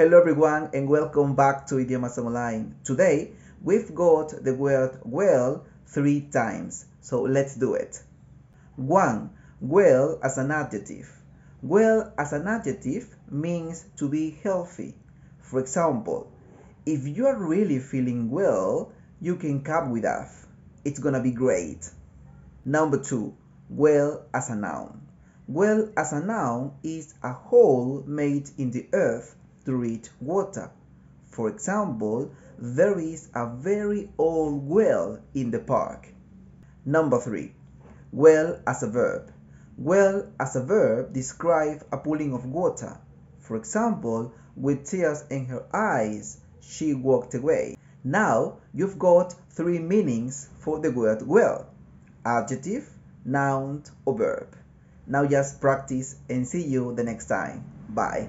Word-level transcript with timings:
Hello 0.00 0.18
everyone 0.18 0.70
and 0.72 0.88
welcome 0.88 1.34
back 1.34 1.66
to 1.66 1.74
Idiomas 1.74 2.16
Online. 2.16 2.74
Today 2.84 3.32
we've 3.62 3.94
got 3.94 4.32
the 4.42 4.54
word 4.54 4.98
well 5.04 5.66
three 5.84 6.22
times, 6.22 6.86
so 7.02 7.20
let's 7.20 7.54
do 7.54 7.74
it. 7.74 8.02
1. 8.76 9.30
Well 9.60 10.18
as 10.22 10.38
an 10.38 10.52
adjective. 10.52 11.06
Well 11.60 12.14
as 12.16 12.32
an 12.32 12.48
adjective 12.48 13.14
means 13.30 13.84
to 13.98 14.08
be 14.08 14.38
healthy. 14.42 14.94
For 15.42 15.60
example, 15.60 16.32
if 16.86 17.06
you 17.06 17.26
are 17.26 17.36
really 17.36 17.78
feeling 17.78 18.30
well, 18.30 18.92
you 19.20 19.36
can 19.36 19.62
come 19.62 19.90
with 19.90 20.06
us. 20.06 20.46
It's 20.82 20.98
gonna 20.98 21.22
be 21.22 21.32
great. 21.32 21.90
Number 22.64 22.96
2. 22.96 23.34
Well 23.68 24.24
as 24.32 24.48
a 24.48 24.56
noun. 24.56 25.02
Well 25.46 25.90
as 25.94 26.14
a 26.14 26.24
noun 26.24 26.72
is 26.82 27.12
a 27.22 27.34
hole 27.34 28.02
made 28.06 28.48
in 28.56 28.70
the 28.70 28.88
earth 28.94 29.36
to 29.70 30.10
water. 30.20 30.70
For 31.30 31.48
example, 31.48 32.32
there 32.58 32.98
is 32.98 33.28
a 33.34 33.46
very 33.46 34.10
old 34.18 34.68
well 34.68 35.20
in 35.34 35.50
the 35.50 35.60
park. 35.60 36.08
Number 36.84 37.20
three, 37.20 37.54
well 38.12 38.58
as 38.66 38.82
a 38.82 38.90
verb. 38.90 39.32
Well 39.78 40.26
as 40.38 40.56
a 40.56 40.64
verb 40.64 41.12
describes 41.12 41.84
a 41.92 41.98
pooling 41.98 42.34
of 42.34 42.44
water. 42.44 42.98
For 43.38 43.56
example, 43.56 44.32
with 44.56 44.86
tears 44.86 45.24
in 45.30 45.46
her 45.46 45.64
eyes, 45.72 46.38
she 46.60 46.92
walked 46.92 47.34
away. 47.34 47.76
Now 48.02 48.58
you've 48.74 48.98
got 48.98 49.34
three 49.50 49.78
meanings 49.78 50.48
for 50.58 50.80
the 50.80 50.90
word 50.90 51.22
well 51.26 51.66
adjective, 52.24 52.90
noun, 53.24 53.84
or 54.04 54.18
verb. 54.18 54.56
Now 55.06 55.26
just 55.26 55.60
practice 55.60 56.16
and 56.28 56.46
see 56.46 56.62
you 56.62 56.94
the 56.94 57.04
next 57.04 57.26
time. 57.26 57.64
Bye. 57.88 58.28